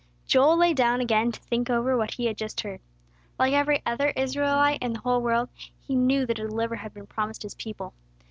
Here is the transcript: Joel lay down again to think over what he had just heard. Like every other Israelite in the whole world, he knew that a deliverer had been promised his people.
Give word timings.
Joel 0.25 0.57
lay 0.57 0.73
down 0.73 0.99
again 0.99 1.31
to 1.31 1.39
think 1.39 1.69
over 1.69 1.95
what 1.95 2.15
he 2.15 2.25
had 2.25 2.35
just 2.35 2.61
heard. 2.61 2.79
Like 3.37 3.53
every 3.53 3.83
other 3.85 4.09
Israelite 4.09 4.81
in 4.81 4.93
the 4.93 4.99
whole 4.99 5.21
world, 5.21 5.49
he 5.79 5.95
knew 5.95 6.25
that 6.25 6.39
a 6.39 6.47
deliverer 6.47 6.77
had 6.77 6.91
been 6.91 7.05
promised 7.05 7.43
his 7.43 7.53
people. 7.53 7.93